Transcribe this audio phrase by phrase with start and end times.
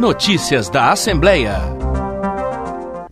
[0.00, 1.89] Notícias da Assembleia.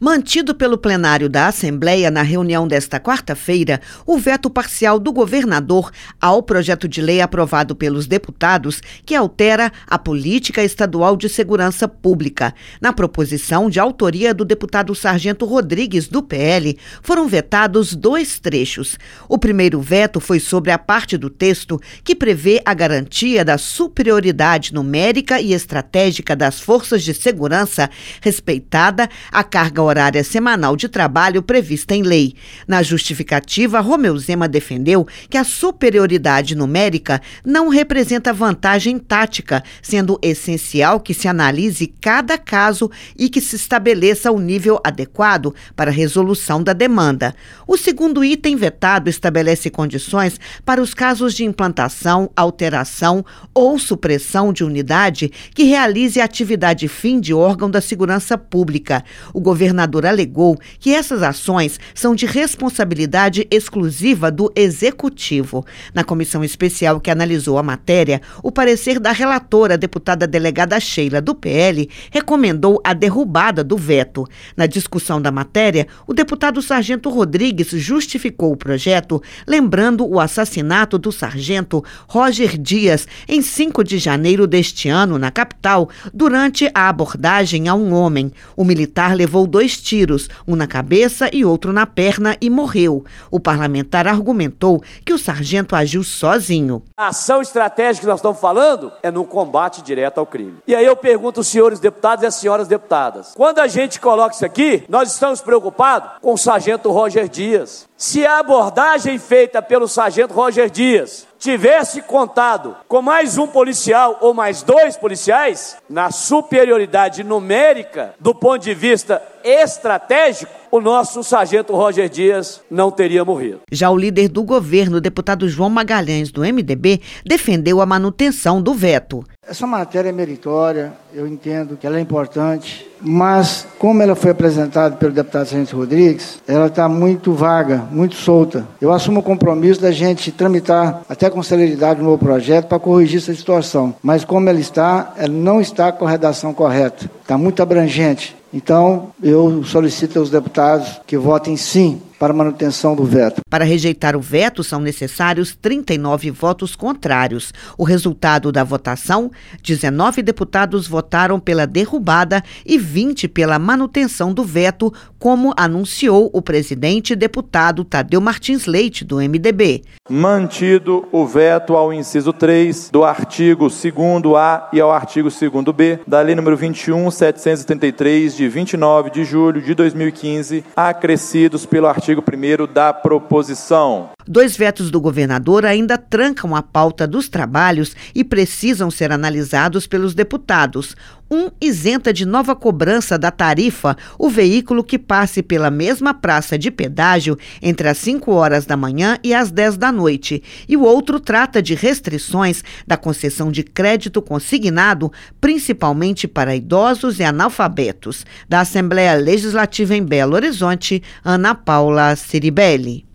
[0.00, 5.90] Mantido pelo plenário da Assembleia na reunião desta quarta-feira, o veto parcial do governador
[6.20, 12.54] ao projeto de lei aprovado pelos deputados que altera a política estadual de segurança pública.
[12.80, 18.96] Na proposição de autoria do deputado Sargento Rodrigues, do PL, foram vetados dois trechos.
[19.28, 24.72] O primeiro veto foi sobre a parte do texto que prevê a garantia da superioridade
[24.72, 27.90] numérica e estratégica das forças de segurança,
[28.20, 32.34] respeitada a carga horária semanal de trabalho prevista em lei.
[32.66, 41.00] Na justificativa, Romeu Zema defendeu que a superioridade numérica não representa vantagem tática, sendo essencial
[41.00, 46.62] que se analise cada caso e que se estabeleça o nível adequado para a resolução
[46.62, 47.34] da demanda.
[47.66, 54.64] O segundo item vetado estabelece condições para os casos de implantação, alteração ou supressão de
[54.64, 59.04] unidade que realize atividade fim de órgão da segurança pública.
[59.32, 65.64] O governo governador alegou que essas ações são de responsabilidade exclusiva do executivo.
[65.94, 71.34] Na comissão especial que analisou a matéria, o parecer da relatora, deputada delegada Sheila do
[71.34, 74.26] PL, recomendou a derrubada do veto.
[74.56, 81.12] Na discussão da matéria, o deputado Sargento Rodrigues justificou o projeto, lembrando o assassinato do
[81.12, 87.74] sargento Roger Dias em 5 de janeiro deste ano, na capital, durante a abordagem a
[87.74, 88.32] um homem.
[88.56, 93.04] O militar levou dois dois tiros, um na cabeça e outro na perna, e morreu.
[93.30, 96.82] O parlamentar argumentou que o sargento agiu sozinho.
[96.96, 100.56] A ação estratégica que nós estamos falando é no combate direto ao crime.
[100.66, 104.34] E aí eu pergunto aos senhores deputados e às senhoras deputadas: quando a gente coloca
[104.34, 107.87] isso aqui, nós estamos preocupados com o sargento Roger Dias.
[108.00, 114.32] Se a abordagem feita pelo sargento Roger Dias tivesse contado com mais um policial ou
[114.32, 122.08] mais dois policiais, na superioridade numérica do ponto de vista estratégico, o nosso sargento Roger
[122.08, 123.62] Dias não teria morrido.
[123.72, 129.24] Já o líder do governo, deputado João Magalhães, do MDB, defendeu a manutenção do veto.
[129.48, 134.96] Essa matéria é meritória, eu entendo que ela é importante, mas como ela foi apresentada
[134.96, 138.68] pelo deputado Sargento Rodrigues, ela está muito vaga, muito solta.
[138.78, 143.20] Eu assumo o compromisso da gente tramitar até com celeridade o novo projeto para corrigir
[143.20, 147.62] essa situação, mas como ela está, ela não está com a redação correta, está muito
[147.62, 148.34] abrangente.
[148.54, 153.42] Então, eu solicito aos deputados que votem sim para manutenção do veto.
[153.48, 157.52] Para rejeitar o veto, são necessários 39 votos contrários.
[157.76, 159.30] O resultado da votação:
[159.62, 167.14] 19 deputados votaram pela derrubada e 20 pela manutenção do veto, como anunciou o presidente
[167.14, 169.82] deputado Tadeu Martins Leite, do MDB.
[170.08, 176.34] Mantido o veto ao inciso 3 do artigo 2A e ao artigo 2B da Lei
[176.34, 184.10] número 21, 1733, de 29 de julho de 2015, acrescidos pelo artigo 1 da proposição.
[184.30, 190.14] Dois vetos do governador ainda trancam a pauta dos trabalhos e precisam ser analisados pelos
[190.14, 190.94] deputados.
[191.30, 196.70] Um isenta de nova cobrança da tarifa o veículo que passe pela mesma praça de
[196.70, 200.42] pedágio entre as 5 horas da manhã e as 10 da noite.
[200.68, 205.10] E o outro trata de restrições da concessão de crédito consignado,
[205.40, 208.26] principalmente para idosos e analfabetos.
[208.46, 213.07] Da Assembleia Legislativa em Belo Horizonte, Ana Paula Ciribelli.